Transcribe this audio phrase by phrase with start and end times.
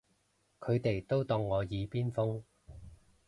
[0.59, 2.41] 佢哋都當我耳邊風